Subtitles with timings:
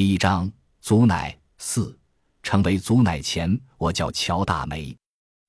[0.00, 0.50] 第一章
[0.80, 1.94] 祖奶四，
[2.42, 4.96] 成为祖奶前，我叫乔大梅，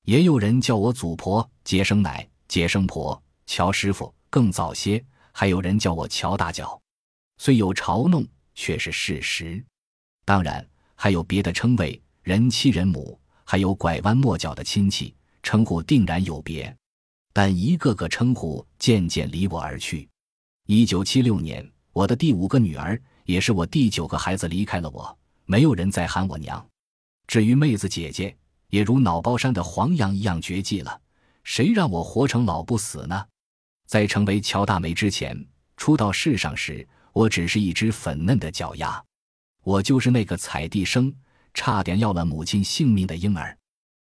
[0.03, 4.13] 也有人叫我祖婆、接生奶、接生婆、乔师傅。
[4.29, 5.01] 更早些，
[5.31, 6.77] 还有人叫我乔大脚，
[7.37, 9.63] 虽有嘲弄，却是事实。
[10.25, 16.75] 当然，还有别的称谓，人妻、人母，还有拐弯抹角的亲戚称呼，定然有别。
[17.31, 20.09] 但一个个称呼渐渐离我而去。
[20.67, 26.65] 一九七六年，我的第五个女儿，也是我第九个孩子离开了我，没有人再喊我娘。
[27.27, 28.35] 至于妹子姐姐，
[28.69, 30.99] 也如脑包山的黄杨一样绝迹了。
[31.43, 33.25] 谁让我活成老不死呢？
[33.87, 35.45] 在成为乔大梅之前，
[35.77, 39.03] 初到世上时，我只是一只粉嫩的脚丫，
[39.63, 41.13] 我就是那个踩地生，
[41.53, 43.57] 差点要了母亲性命的婴儿。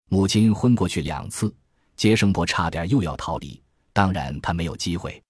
[0.10, 1.54] 母亲昏过去两次。
[1.96, 3.62] 接生婆差点又要逃离，
[3.94, 5.24] 当然她没有机会。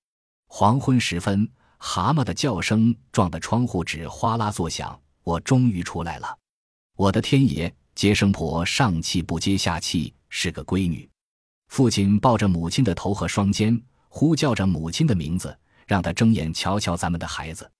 [0.47, 1.47] 黄昏时分，
[1.77, 4.99] 蛤蟆的叫声撞得窗户纸哗啦作响。
[5.23, 6.37] 我终于出来了。
[6.95, 7.73] 我的天爷！
[7.95, 11.09] 接生婆上气不接下气，是个闺女。
[11.69, 17.71] 父亲抱着母亲的头和双肩，呼叫着母亲的名字，让她睁眼瞧瞧咱们的孩子。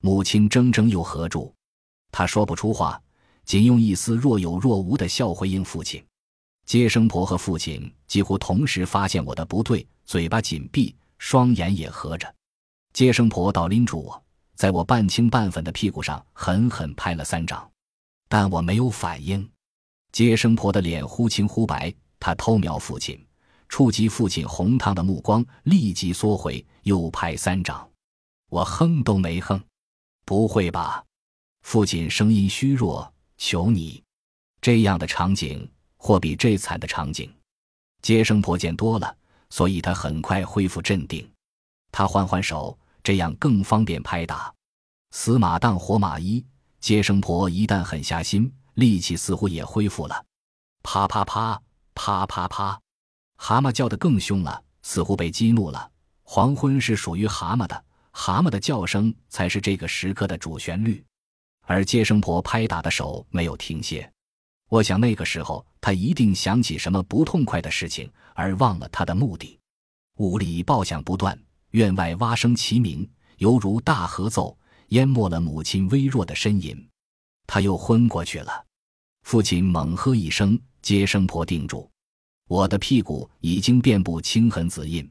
[0.00, 1.54] 母亲怔怔又合住，
[2.10, 3.00] 她说不出话，
[3.44, 6.02] 仅用一丝若有若无的笑回应父亲。
[6.64, 12.34] 接生婆和父亲几乎同时发现我的不对，嘴巴紧闭，双眼也合着。
[12.92, 17.70] 接生婆倒拎住我，在我半青半粉的屁股上狠狠拍了三掌，
[18.28, 19.48] 但我没有反应。
[20.12, 23.24] 接生婆的脸忽青忽白，她偷瞄父亲，
[23.68, 27.88] 触及父亲红烫的目光，立即缩回，又拍三掌。
[28.50, 29.60] 我哼都没哼。
[30.24, 31.04] 不会吧？
[31.62, 34.02] 父亲声音虚弱，求你，
[34.60, 35.68] 这样的场景。
[36.00, 37.28] 或比这惨的场景，
[38.02, 39.16] 接生婆见多了，
[39.50, 41.28] 所以她很快恢复镇定。
[41.90, 44.52] 他换换手，这样更方便拍打。
[45.10, 46.44] 死马当活马医，
[46.80, 50.24] 接生婆一旦狠下心，力气似乎也恢复了。
[50.82, 51.60] 啪啪啪，
[51.94, 52.80] 啪啪啪，
[53.36, 55.90] 蛤蟆叫得更凶了，似乎被激怒了。
[56.22, 61.02] 黄昏是属于蛤蟆的，蛤蟆的叫声才是这个时刻的主旋律。
[61.62, 64.10] 而接生婆拍打的手没有停歇。
[64.68, 69.58] 我想那个时候，他一定想起什么不痛快的事情，而忘了他的目的。
[70.16, 71.38] 屋里爆响不断，
[71.70, 73.08] 院外蛙声齐鸣，
[73.38, 74.56] 犹如大合奏，
[74.88, 76.88] 淹没了母亲微弱的呻吟。
[77.46, 78.64] 他又昏过去了。
[79.22, 81.90] 父亲猛喝一声，接生婆定住。
[82.48, 85.10] 我的屁股已经遍布青痕紫印，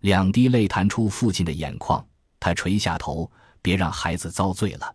[0.00, 2.04] 两滴泪弹出父亲的眼眶。
[2.38, 3.30] 他垂下头，
[3.60, 4.94] 别让孩子遭罪了。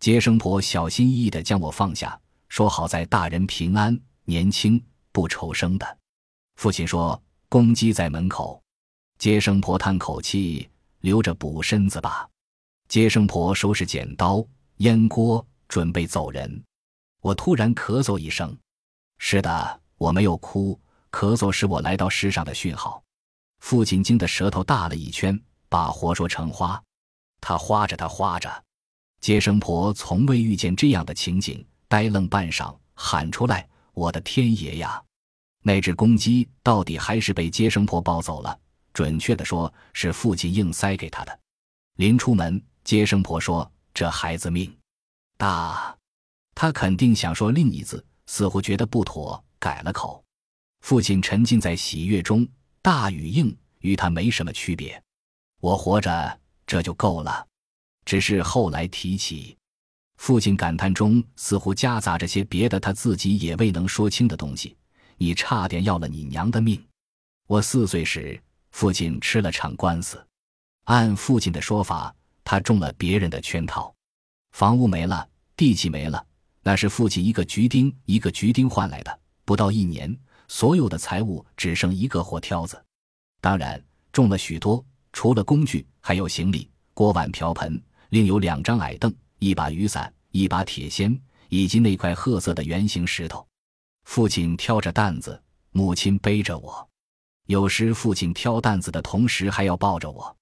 [0.00, 2.18] 接生婆小心翼翼地将我放下。
[2.48, 4.80] 说好在大人平安、年轻、
[5.10, 5.98] 不愁生的。
[6.56, 8.62] 父亲说：“公鸡在门口。”
[9.18, 10.68] 接生婆叹口气，
[11.00, 12.28] 留着补身子吧。
[12.88, 14.44] 接生婆收拾剪刀、
[14.78, 16.62] 烟锅，准备走人。
[17.22, 18.56] 我突然咳嗽一声。
[19.18, 20.78] 是的，我没有哭，
[21.10, 23.02] 咳嗽是我来到世上的讯号。
[23.60, 26.80] 父亲惊得舌头大了一圈，把活说成花。
[27.40, 28.64] 他花着，他花着。
[29.20, 31.64] 接生婆从未遇见这样的情景。
[31.86, 35.00] 呆愣半晌，喊出来：“我的天爷呀！
[35.62, 38.58] 那只公鸡到底还是被接生婆抱走了。
[38.94, 41.40] 准确的说，是父亲硬塞给他的。
[41.96, 44.74] 临出门，接生婆说：‘这孩子命
[45.36, 45.94] 大。’
[46.54, 50.24] 他肯定想说另一字，似乎觉得不妥，改了口。
[50.80, 52.46] 父亲沉浸在喜悦中，
[52.80, 55.02] 大与硬与他没什么区别。
[55.60, 57.46] 我活着，这就够了。
[58.04, 59.56] 只是后来提起。”
[60.18, 64.76] 父亲感叹中似乎夹杂着些别的，他自己也未能说清的东西。
[65.16, 66.80] 你差点要了你娘的命。
[67.48, 68.40] 我四岁时，
[68.74, 70.26] 父亲吃了场官司。
[70.86, 72.12] 按父亲的说法，
[72.42, 73.94] 他中了别人的圈套，
[74.50, 76.26] 房屋没了，地契没了，
[76.60, 79.20] 那是父亲一个橘丁一个橘丁换来的。
[79.44, 80.12] 不到一年，
[80.48, 82.84] 所有的财物只剩一个活挑子。
[83.40, 83.80] 当然，
[84.10, 89.14] 中了许多，除了工具，还有行李、锅碗瓢盆，另有两张矮凳。
[89.38, 91.16] 一把雨伞，一把铁锨，
[91.48, 93.46] 以及那块褐色的圆形石头。
[94.02, 95.40] 父亲挑着担子，
[95.70, 96.90] 母亲背着我。
[97.46, 100.34] 有时父亲挑担子的同时还要抱着我，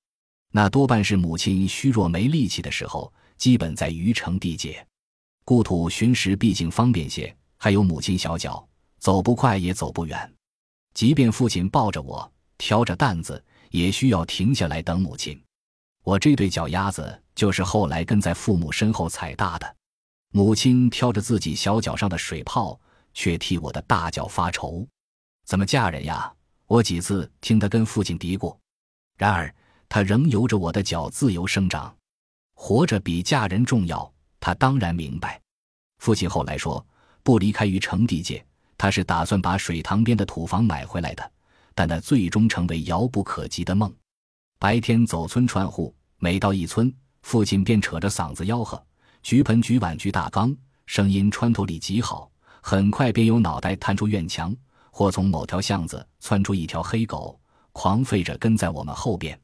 [0.50, 3.12] 那多半是母亲虚弱没力气的时候。
[3.38, 4.86] 基本在余城地界，
[5.44, 7.34] 故土寻食毕竟方便些。
[7.56, 8.64] 还有母亲小脚，
[9.00, 10.32] 走不快也走不远。
[10.94, 15.42] 即便父亲抱着我，挑着担子，也需要停下来等母亲。
[16.04, 17.20] 我这对脚丫子。
[17.34, 19.76] 就是后来跟在父母身后踩大的，
[20.32, 22.78] 母亲挑着自己小脚上的水泡，
[23.14, 24.86] 却替我的大脚发愁。
[25.46, 26.32] 怎么嫁人呀？
[26.72, 28.56] 我几次听他跟父亲嘀咕。
[29.18, 29.54] 然而
[29.90, 31.94] 他仍由着我的脚自由生长。
[32.54, 34.10] 活着比嫁人重要，
[34.40, 35.38] 他当然明白。
[35.98, 36.82] 父亲后来说，
[37.22, 38.42] 不离开于城地界，
[38.78, 41.30] 他是打算把水塘边的土房买回来的，
[41.74, 43.94] 但那最终成为遥不可及的梦。
[44.58, 46.90] 白天走村串户，每到一村，
[47.20, 48.82] 父亲便扯着嗓子吆喝
[49.22, 52.30] ：“举盆举碗举大缸！”声音穿透力极好，
[52.62, 54.56] 很快便有脑袋探出院墙，
[54.92, 57.40] 或从某条巷子窜出一条黑狗，
[57.72, 59.36] 狂吠着跟在我们后边。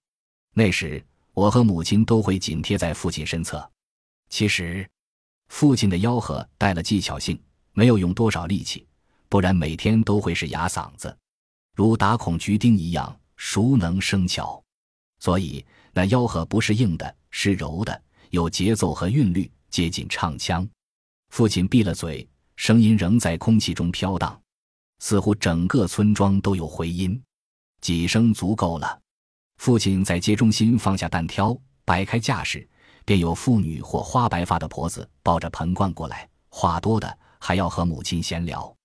[0.55, 3.69] 那时，我和母亲都会紧贴在父亲身侧。
[4.29, 4.89] 其实。
[5.49, 7.41] 父亲的吆喝带了技巧性，
[7.73, 8.87] 没有用多少力气，
[9.31, 11.17] 不然每天都会是哑嗓子，
[11.75, 14.63] 如打孔菊钉一样，熟能生巧。
[15.21, 20.69] 所以那吆喝不是硬的，是柔的，有节奏和韵律，接近唱腔。
[21.31, 24.39] 父亲闭了嘴，声音仍在空气中飘荡，
[24.99, 27.21] 似乎整个村庄都有回音。
[27.81, 29.01] 几声足够了。
[29.59, 32.69] 父亲在街中心放下担挑，摆开架势。
[33.05, 38.77] 便有妇女或花白发的婆子抱着盆罐过来，话多的还要和母亲闲聊。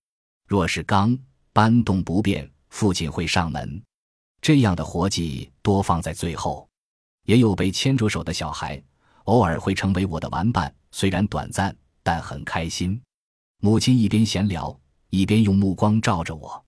[0.48, 1.18] 若是刚
[1.52, 3.84] 搬动不便，父亲会上门。
[4.42, 6.66] 这样的活计多放在最后。
[7.26, 8.82] 也有被牵着手的小孩，
[9.26, 13.02] 偶尔会成为我的玩伴，虽然短暂，但很开心。
[13.60, 14.80] 母亲一边闲聊，
[15.14, 16.66] 一边用目光照着我。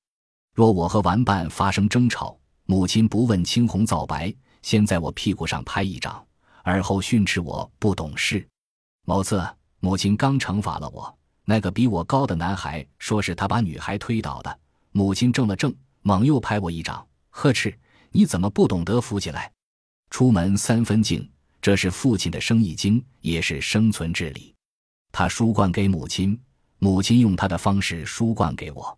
[0.53, 4.31] 若我和玩伴发生争吵，母亲不问青红皂白，
[4.61, 6.23] 先在我屁股上拍一掌。
[6.61, 8.47] 而后训斥我不懂事。
[9.03, 9.43] 某次，
[9.79, 11.11] 母亲刚惩罚了我，
[11.43, 14.59] 那个比我高的男孩说是他把女孩推倒的。
[14.91, 17.75] 母亲怔了怔，猛又拍我一掌，呵斥
[18.13, 19.51] ：“你怎么不懂得扶起来？”
[20.11, 21.27] 出门三分敬，
[21.59, 24.53] 这是父亲的生意经，也是生存之理。
[25.11, 26.39] 他输灌给母亲，
[26.85, 28.95] 母亲用他的方式输灌给我。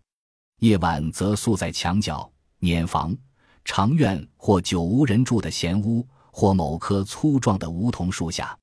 [0.58, 3.16] 夜晚则宿在墙角、碾房、
[3.64, 6.06] 长院或久无人住的闲屋。
[6.30, 8.56] 或某棵粗壮的梧桐树下，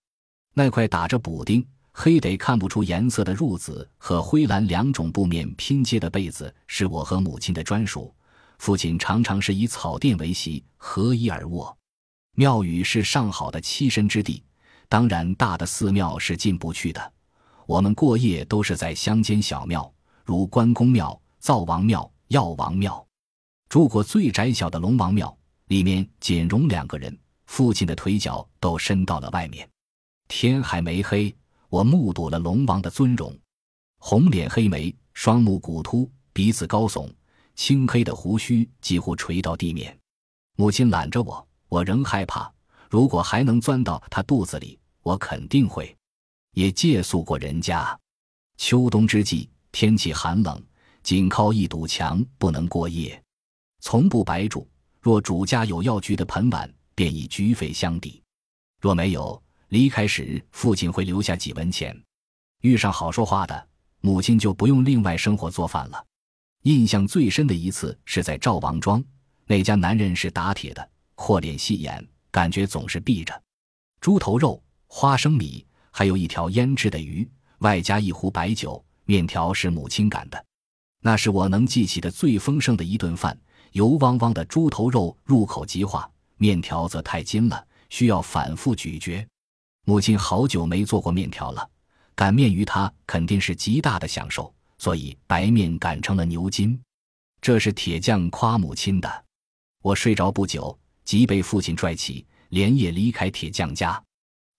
[0.54, 8.16] 那块打着补丁、黑得看不出颜色的褥子和灰蓝两种布面拼接的被子，是我和母亲的专属。
[8.60, 11.75] 父亲常常是以草垫为席，合衣而卧。
[12.36, 14.42] 庙宇是上好的栖身之地，
[14.88, 17.13] 当然大的寺庙是进不去的。
[17.67, 19.91] 我们过夜都是在乡间小庙，
[20.23, 23.06] 如关公庙、灶王庙、药王庙。
[23.69, 25.35] 住过最窄小的龙王庙，
[25.67, 27.17] 里面仅容两个人。
[27.47, 29.67] 父亲的腿脚都伸到了外面，
[30.27, 31.35] 天还没黑，
[31.69, 33.35] 我目睹了龙王的尊容：
[34.00, 37.12] 红脸黑眉，双目骨突，鼻子高耸，
[37.56, 39.95] 青黑的胡须几乎垂到地面。
[40.56, 42.51] 母亲揽着我，我仍害怕。
[42.89, 45.95] 如果还能钻到他肚子里，我肯定会。
[46.55, 47.97] 也借宿过人家，
[48.57, 50.61] 秋冬之际，天气寒冷，
[51.03, 53.23] 仅靠一堵墙不能过夜，
[53.79, 54.67] 从不白住。
[54.99, 56.69] 若主家有药具的盆碗。
[56.97, 58.23] 便以菊费相抵，
[58.79, 61.93] 若没有离开时，父亲会留下几文钱。
[62.61, 63.67] 遇上好说话的，
[63.99, 66.01] 母亲就不用另外生火做饭了。
[66.63, 69.03] 印象最深的一次是在赵王庄，
[69.45, 73.43] 那家男人是打铁的，阔脸细眼，感觉总是闭着。
[73.99, 75.67] 猪头肉、花生米，
[75.97, 77.25] 还有一条腌制的鱼，
[77.59, 80.45] 外加一壶白酒，面条是母亲擀的，
[81.00, 83.39] 那是我能记起的最丰盛的一顿饭。
[83.71, 86.12] 油汪汪的猪头肉入口即化。
[86.36, 89.25] 面条则太筋了，需要反复咀嚼。
[89.86, 91.65] 母亲好久没做过面条了，
[92.13, 96.77] 擀面于她肯定是极大的享受，所以白面擀成了牛筋。
[97.39, 99.25] 这是铁匠夸母亲的。
[99.81, 104.03] 我睡着不久，即被父亲拽起，连夜离开铁匠家。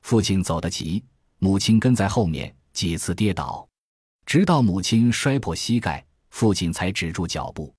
[0.00, 1.04] 父亲走得急，
[1.38, 3.68] 母亲跟在后面，几次跌倒，
[4.24, 7.74] 直到母亲摔破膝盖，父亲才止住脚步。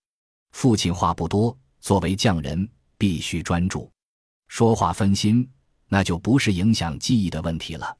[0.51, 2.67] 父亲话不多，作为匠人。
[2.99, 3.91] 必须专注，
[4.47, 5.47] 说话分心，
[5.87, 7.95] 那就不是影响记忆的问题了。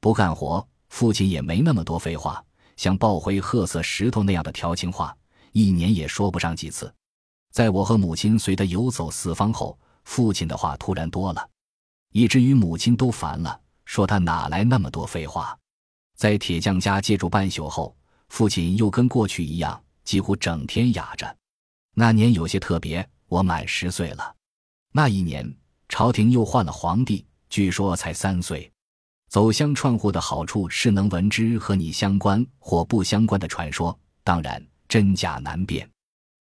[0.00, 2.44] 不干活，父亲也没那么多废话，
[2.76, 5.16] 像抱回褐色石头那样的调情话，
[5.52, 6.92] 一年也说不上几次。
[7.52, 11.48] 在我和母亲随他游走四方后，父亲的话突然多了，
[12.10, 13.60] 以至于母亲都烦了，
[13.92, 15.54] 说他哪来那么多废话。
[16.16, 17.94] 在铁匠家借住半宿后，
[18.30, 21.36] 父亲又跟过去一样，几乎整天哑着。
[21.94, 23.06] 那年有些特别。
[23.28, 24.34] 我满十岁了，
[24.92, 25.54] 那一年
[25.90, 28.70] 朝廷又换了皇帝，据说才三岁。
[29.28, 35.86] 走乡串户的好处是能闻之和你相关或不相关的传说，当然真假难辨。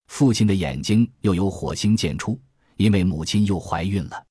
[0.08, 2.40] 父亲的眼睛又有火星溅出，
[2.78, 4.26] 因为母亲又怀孕了。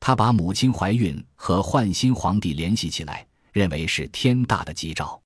[0.00, 5.20] 他把母亲怀孕和换新皇帝联系起来，认为是天大的吉兆。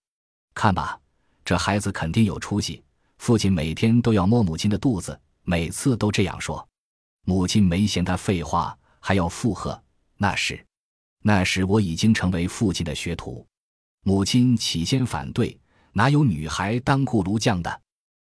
[0.54, 0.98] 看吧，
[1.44, 2.82] 这孩子肯定有出息。
[3.18, 6.66] 父亲每天都要摸母亲的肚子，每次都这样说。
[7.24, 9.80] 母亲没嫌他废话，还要附和。
[10.16, 10.64] 那时，
[11.22, 13.46] 那时我已经成为父亲的学徒。
[14.02, 15.56] 母亲起先反对，
[15.92, 17.80] 哪有女孩当锅炉匠的？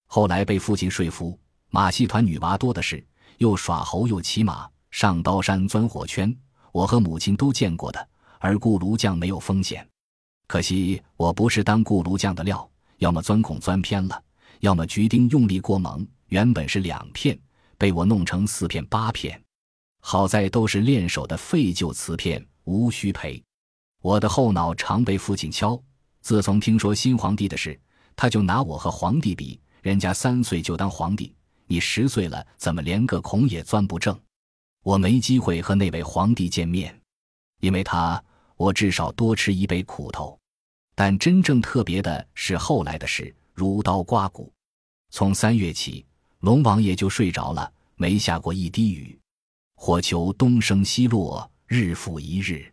[0.07, 3.01] 后来被父亲说服，马戏团女娃多的是，
[3.38, 6.33] 又耍猴又骑马，上刀山钻火圈，
[6.71, 8.07] 我和母亲都见过的。
[8.43, 9.88] 而锅炉匠没有风险，
[10.48, 12.67] 可惜我不是当锅炉匠的料，
[12.98, 14.24] 要么钻孔钻偏了，
[14.62, 17.39] 要么橘钉用力过猛，原本是两片，
[17.77, 19.39] 被我弄成四片八片。
[20.00, 23.39] 好在都是练手的废旧瓷片，无需赔。
[24.01, 25.79] 我的后脑常被父亲敲。
[26.21, 27.79] 自从听说新皇帝的事，
[28.15, 31.36] 他就拿我和皇帝比，人家三岁就当皇帝，
[31.67, 34.19] 你十岁了，怎么连个孔也钻不正？
[34.83, 37.00] 我没机会和那位皇帝见面，
[37.59, 38.23] 因为他。
[38.57, 40.39] 我至少多吃一杯苦头，
[40.93, 44.53] 但真正特别的是后来的事，如刀刮骨。
[45.09, 46.05] 从三月起，
[46.41, 49.19] 龙王爷就睡着了，没下过一滴雨。
[49.73, 52.71] 火球东升西落，日复一日，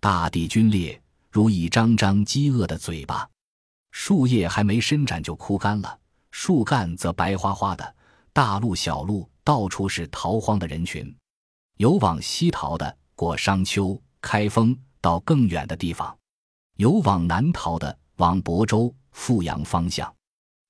[0.00, 3.26] 大地龟裂，如一张张饥饿的嘴巴。
[3.90, 5.98] 树叶还没伸展就枯干了，
[6.30, 7.96] 树干则白花花的。
[8.34, 11.16] 大路小路到处是逃荒的人群，
[11.82, 14.78] 有往西逃的，过商丘、开封。
[15.00, 16.16] 到更远的地方，
[16.76, 20.14] 有往南逃的，往亳州、阜阳方向。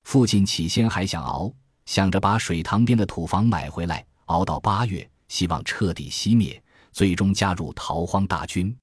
[0.05, 1.53] 父亲起先还想熬，
[1.85, 6.59] 想着把水塘边的土房买回来，熬到八月，希望彻底熄灭，
[6.93, 8.75] 最终加入逃荒大军。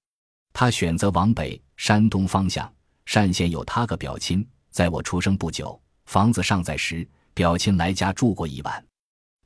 [0.53, 2.71] 他选择往北，山东方向。
[3.11, 8.85] 单县有他个表亲，在我出生不久，房子尚在时，表亲来家住过一晚。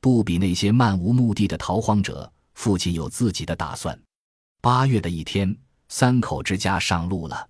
[0.02, 3.98] 不比那些漫无目的的逃荒者，父亲有自己的打算。
[4.60, 5.56] 八月的一天。
[5.86, 7.48] 三口之家上路了。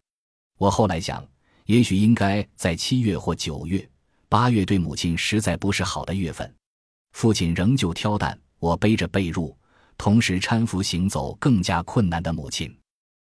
[0.58, 1.26] 我后来想，
[1.66, 3.88] 也许应该在七月或九月。
[4.28, 6.52] 八月对母亲实在不是好的月份。
[7.12, 9.54] 父亲仍旧挑担，我背着被褥，
[9.96, 12.76] 同时搀扶行走更加困难的母亲。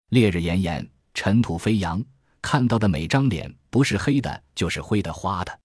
[0.09, 2.03] 烈日炎炎，尘土飞扬，
[2.41, 5.59] 看到的每张脸不是黑的，就是灰的花的。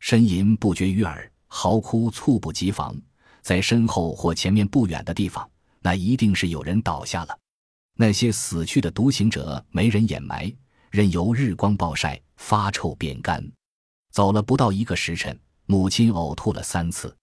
[0.00, 3.00] 呻吟不绝于耳，嚎哭猝不及防。
[3.42, 5.48] 在身后或前面不远的地方，
[5.80, 7.38] 那一定是有人倒下了。
[7.96, 10.52] 那些死去的独行者没人掩埋，
[10.90, 13.44] 任由日光暴晒，发臭变干。
[14.10, 17.14] 走了不到一个时辰，母亲呕吐了三次。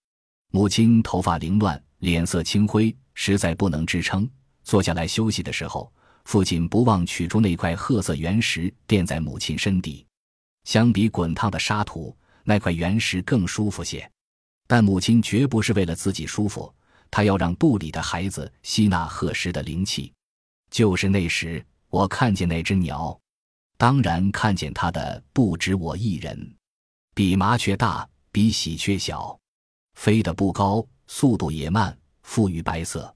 [0.52, 4.30] 母亲头发凌乱，脸色青灰，实在不能支撑。
[4.64, 5.92] 坐下来休息的时候，
[6.26, 10.06] 父亲不忘取出那块褐色原石垫在母亲身底。
[10.64, 14.10] 相比滚烫的沙土，那块原石更舒服些。
[14.68, 16.72] 但母亲绝不是为了自己舒服，
[17.10, 20.14] 她要让肚里的孩子吸纳褐石的灵气。
[20.70, 23.18] 就是那时，我看见那只鸟，
[23.78, 26.56] 当然看见它的不止我一人，
[27.16, 29.40] 比麻雀大，比喜鹊小，
[29.96, 33.16] 飞得不高，速度也慢，富于白色，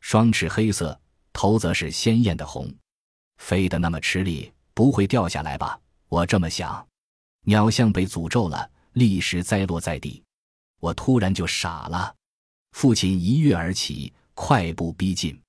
[0.00, 1.00] 双翅黑色，
[1.32, 2.70] 头则是鲜艳的红，
[3.38, 5.80] 飞得那么吃力，不会掉下来吧？
[6.10, 6.86] 我这么想，
[7.46, 10.21] 鸟像被诅咒了，立时栽落在地。
[10.82, 12.12] 我突然就傻了。
[12.72, 15.40] 父亲一跃而起，快步逼近。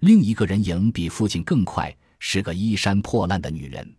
[0.00, 3.96] 另一个人影比父亲更快，是个衣衫破烂的女人。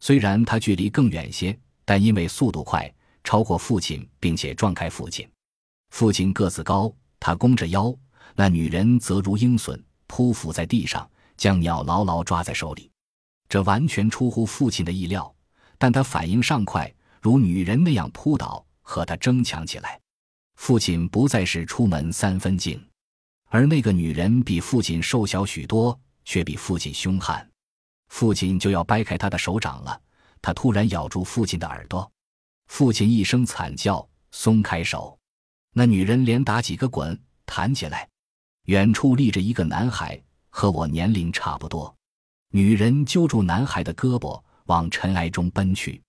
[0.00, 2.92] 虽然她距离更远些，但因为速度快，
[3.22, 5.28] 超过父亲，并且撞开父亲。
[5.90, 7.96] 父亲个子高，他弓着腰；
[8.34, 12.90] 那女人则如鹰隼，匍匐在地上，将鸟牢牢抓在手里。
[13.48, 15.32] 这完全出乎父亲的意料，
[15.78, 16.92] 但他反应尚快，
[17.22, 20.00] 如女人那样扑倒，和他争抢起来。
[20.56, 22.82] 父亲不再是出门三分敬。
[23.48, 27.48] 而那个女人比父亲瘦小许多，却比父亲凶悍。
[28.08, 30.00] 父亲就要掰开她的手掌了，
[30.42, 32.10] 她突然咬住父亲的耳朵。
[32.66, 35.16] 父亲一声惨叫，松开手。
[35.72, 38.08] 那女人连打几个滚，弹起来。
[38.64, 40.20] 远处立着一个男孩，
[40.50, 41.94] 和我年龄差不多。
[42.50, 46.02] 女人揪住男孩的胳膊，往尘埃中奔去。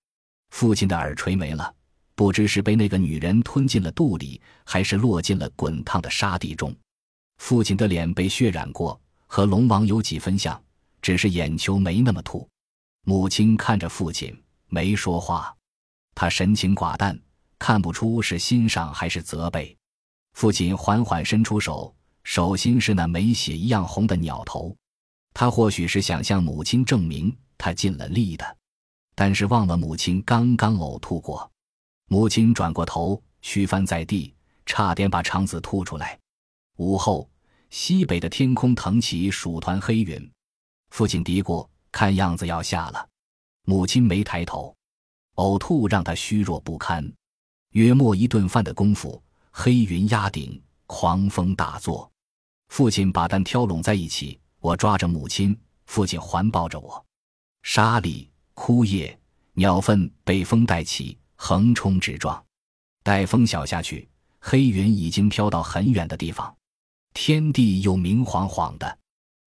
[0.50, 1.72] 父亲的耳垂没了，
[2.18, 6.76] 不知是被那个女人吞进了肚里，还是落进了滚烫的沙地中。
[7.38, 10.60] 父亲的脸被血染过，和龙王有几分像，
[11.00, 12.50] 只是眼球没那么凸。
[13.06, 14.36] 母亲看着父亲，
[14.68, 15.56] 没说话。
[16.16, 17.18] 他神情寡淡，
[17.60, 19.78] 看不出是欣赏还是责备。
[20.34, 24.76] 父亲缓缓伸出手，手心是那没血一样红的鸟头。
[25.36, 28.58] 他或许是想向母亲证明他尽了力的，
[29.14, 31.48] 但是忘了母亲刚刚呕吐过。
[32.10, 34.34] 母亲转过头，虚翻在地，
[34.66, 36.18] 差点把肠子吐出来。
[36.78, 37.30] 午后，
[37.70, 40.32] 西北的天空腾起数团黑云。
[40.90, 43.10] 父亲嘀咕：“看样子要下了。”
[43.68, 44.74] 母亲没抬头，
[45.36, 47.12] 呕吐让他虚弱不堪。
[47.72, 49.22] 约莫一顿饭的功夫，
[49.52, 52.10] 黑云压顶，狂风大作。
[52.70, 57.06] 父亲把蛋挑拢在一起，我抓着母亲，父亲环抱着我。
[57.64, 59.20] 沙里枯叶、
[59.54, 62.44] 鸟粪被风带起，横冲直撞。
[63.04, 66.54] 待风小下去，黑云已经飘到很远的地方，
[67.14, 68.98] 天地又明晃晃的。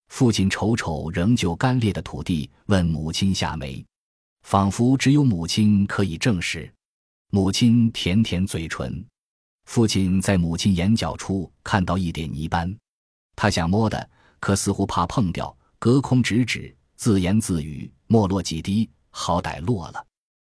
[0.08, 3.84] 父亲瞅瞅仍旧干裂的土地，问母亲夏梅，
[4.42, 6.72] 仿佛只有母亲可以证实。
[7.30, 9.04] 母亲舔舔嘴唇。
[9.66, 12.76] 父亲在母亲眼角处看到一点泥斑，
[13.36, 20.04] 他想摸的，可似乎怕碰掉，隔空指指，自言自语：“没落几滴，好歹落了。”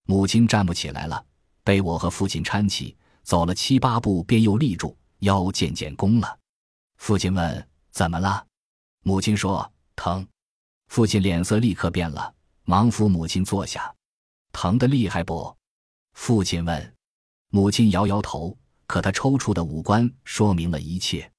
[0.04, 1.24] 母亲站不起来了，
[1.64, 6.38] 被我和父亲搀起，走了七八步，便又立住，腰渐渐弓了。
[6.96, 8.46] 父亲问：“怎么了？”
[9.04, 10.26] 母亲说：“疼。”
[10.88, 13.94] 父亲脸色立刻变了，忙扶母亲坐下。
[14.52, 15.56] “疼得厉害不？”
[16.14, 16.94] 父亲问。
[17.50, 18.56] 母亲摇摇头。
[18.84, 21.32] 可他抽搐的五官说明了一切。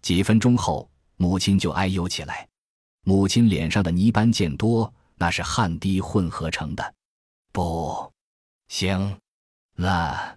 [0.00, 2.48] 几分钟后，母亲就哎呦起来。
[3.04, 6.94] 母亲脸上的泥斑渐多，那是汗滴混合成的。
[7.54, 8.12] 不
[8.66, 9.16] 行
[9.76, 10.36] 了，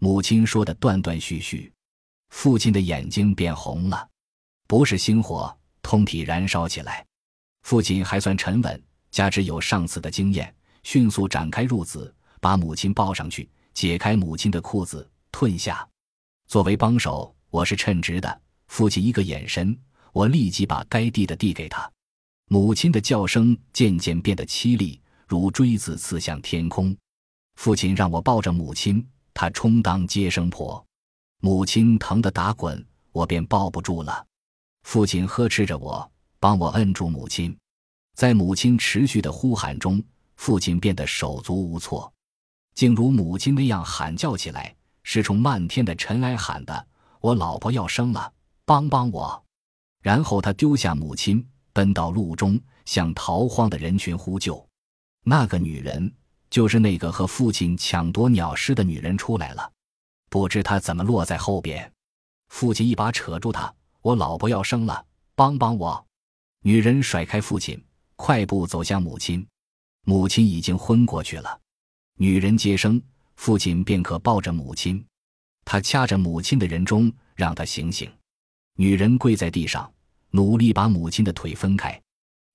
[0.00, 1.72] 母亲说的断断续续。
[2.30, 4.08] 父亲的眼睛变红了，
[4.66, 7.06] 不是星火，通体燃烧起来。
[7.62, 15.88] 父亲还算沉稳，加之有上次的经验，迅速展开褥子，把母亲抱上去，解开母亲的裤子，褪下。
[16.48, 18.40] 作为帮手，我是称职的。
[18.66, 19.78] 父亲一个眼神，
[20.12, 21.88] 我立即把该递的递给他。
[22.48, 26.96] 母亲的叫声渐渐变得凄厉，如锥子刺向天空。
[27.56, 30.84] 父亲让我抱着母亲，他充当接生婆。
[31.40, 34.26] 母亲疼得打滚，我便抱不住了。
[34.84, 37.56] 父亲呵斥着我，帮我摁住母亲。
[38.14, 40.02] 在母亲持续的呼喊中，
[40.36, 42.12] 父亲变得手足无措，
[42.74, 44.74] 竟如母亲那样喊叫起来。
[45.04, 46.86] 是冲漫天的尘埃喊的
[47.22, 48.30] ：“我老婆要生了，
[48.66, 49.42] 帮帮我！”
[50.02, 51.42] 然后他丢下母亲，
[51.72, 54.67] 奔到路中，向逃荒的人群呼救。
[55.24, 56.12] 那个女人
[56.50, 59.72] 就是那个和父亲抢夺鸟尸的女人出来了，
[60.28, 61.92] 不知她怎么落在后边。
[62.48, 65.04] 父亲一把扯住她：“我老婆要生了，
[65.34, 66.06] 帮帮我！”
[66.64, 67.82] 女人甩开父亲，
[68.16, 69.46] 快步走向母亲。
[70.04, 71.60] 母亲已经昏过去了。
[72.16, 73.00] 女人接生。
[73.36, 75.06] 父亲便可抱着母亲，
[75.64, 78.10] 他掐着母亲的人中，让她醒醒。
[78.74, 79.88] 女人跪在地上，
[80.30, 82.02] 努力把母亲的腿分开。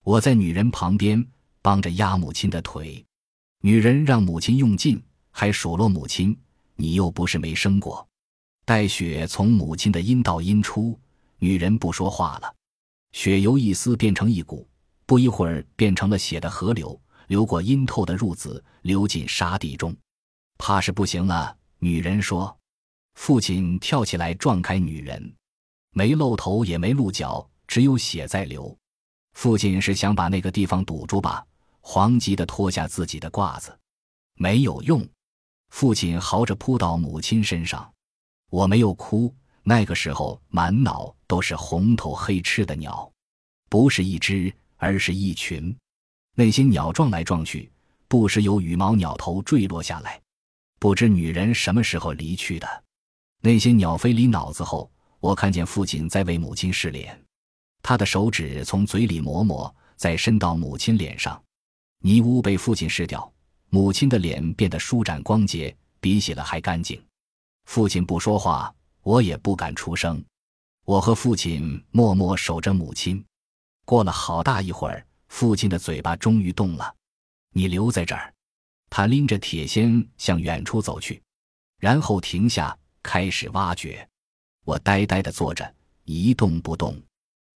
[0.04, 1.26] 我在女人旁边
[1.64, 3.04] 帮着压母亲的腿。
[3.62, 6.38] 女人让母亲用劲，还数落母亲
[6.76, 8.08] ：“你又不是没生过。”
[8.66, 11.00] 待血从母亲的阴道阴出，
[11.40, 12.54] 女人不说话了。
[13.14, 14.68] 血由一丝变成一股，
[15.06, 19.96] 不一会儿变成了血的河流，流过阴透的褥子，流进沙地中。
[20.58, 22.56] 怕是不行了，女人说。
[23.16, 25.34] 父亲跳起来撞开女人，
[25.94, 28.76] 没露头也没露脚，只有血在流。
[29.34, 31.46] 父亲是想把那个地方堵住吧？
[31.84, 33.78] 惶急的脱下自己的褂子，
[34.36, 35.08] 没有用。
[35.70, 37.92] 父亲嚎着扑到母亲身上，
[38.50, 39.34] 我没有哭。
[39.66, 43.10] 那个时候满脑都是红头黑翅的鸟，
[43.70, 45.76] 不是一只，而是一群。
[46.36, 47.72] 那些鸟撞来撞去，
[48.08, 50.22] 不时有羽毛鸟头坠落下来。
[50.80, 52.84] 不知女人什么时候离去的，
[53.42, 57.20] 那些鸟飞离脑子后，我看见父亲在为母亲试脸，
[57.82, 61.43] 他的手指从嘴里抹抹，再伸到母亲脸上，
[62.06, 63.32] 泥污被父亲试掉，
[63.70, 67.02] 母亲的脸变得舒展光洁，比洗了还干净。
[67.64, 70.22] 父亲不说话，我也不敢出声，
[70.84, 73.24] 我和父亲默默守着母亲。
[73.86, 76.94] 过了好大一会儿，父亲的嘴巴终于动了，
[77.54, 78.34] 你留在这儿。
[78.90, 81.24] 他拎着铁锨向远处走去，
[81.80, 84.06] 然后停下，开始挖掘。
[84.66, 87.02] 我呆呆地坐着，一动不动，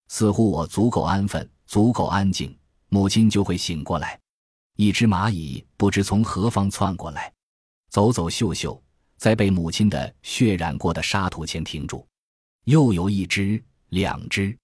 [0.08, 2.58] 似乎我足够安分，足够安静，
[2.88, 4.18] 母亲就会醒过来。
[4.80, 7.32] 一只蚂蚁不知从何方窜过来，
[7.90, 8.80] 走走嗅嗅，
[9.16, 12.06] 在被母亲的血染过的沙土前停住。
[12.62, 14.56] 又有一只，两只，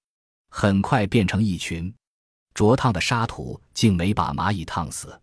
[0.51, 1.93] 很快变成一群。
[2.55, 5.21] 灼烫的沙土竟没把蚂蚁烫死。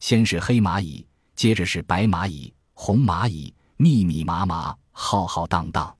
[0.00, 5.96] 先是黑蚂蚁，接着是白蚂蚁、红蚂蚁，密密麻麻，浩浩荡荡。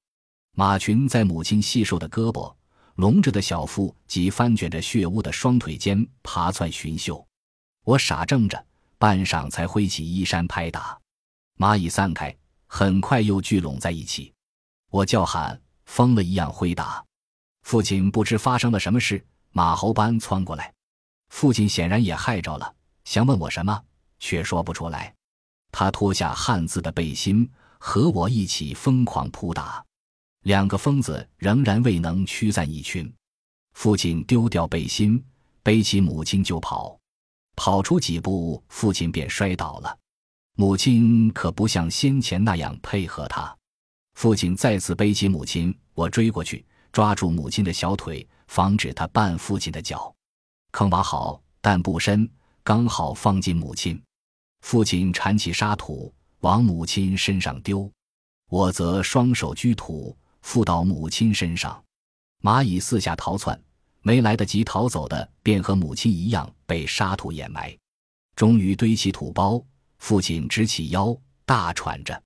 [0.56, 2.52] 马群在母亲细瘦的胳膊、
[2.96, 7.24] 隆着的小腹及翻卷着血污的双腿间爬窜寻嗅。
[7.84, 8.66] 我傻怔着，
[8.98, 10.98] 半晌才挥起衣衫拍打。
[11.58, 12.34] 蚂蚁散开，
[12.66, 14.32] 很快又聚拢在一起。
[14.90, 17.04] 我叫喊，疯了一样挥打。
[17.62, 20.72] 父亲不知发生了什么事，马猴般窜过来。
[21.28, 23.82] 父亲显然也害着了，想问我什么。
[24.20, 25.14] 却说不出来。
[25.70, 29.84] 他脱下汉字的背心，和我一起疯狂扑打。
[30.44, 33.12] 两个疯子仍然未能驱散一群。
[33.74, 35.22] 父亲丢掉背心，
[35.62, 36.98] 背起母亲就跑。
[37.56, 39.98] 跑出几步，父亲便摔倒了。
[40.56, 43.56] 母亲可不像先前那样配合他。
[44.14, 50.14] 父亲再次背起母亲，我追过去，抓住母亲的小腿，防止他绊父亲的脚。
[50.70, 52.28] 坑挖好，但不深，
[52.62, 54.00] 刚好放进母亲。
[54.60, 57.90] 父亲铲起沙土往母亲身上丢，
[58.48, 61.82] 我则双手掬土覆到母亲身上。
[62.42, 63.60] 蚂蚁四下逃窜，
[64.04, 67.76] 没来得及逃走的，便和母亲一样被沙土掩埋。
[68.36, 69.60] 终于堆起土包，
[69.98, 72.22] 父亲直起腰，大喘着。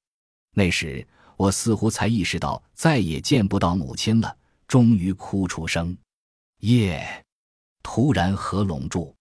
[0.52, 1.08] 那时。
[1.38, 4.36] 我似乎才意识到再也见不到母亲了，
[4.66, 5.96] 终于哭出声。
[6.62, 7.24] 夜
[7.80, 9.14] 突然合拢住。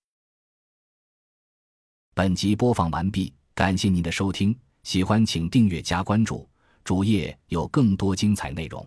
[2.15, 6.50] 本集播放完毕，感谢您的收听，喜欢请订阅加关注，
[6.84, 8.84] 主页有更多精彩内容。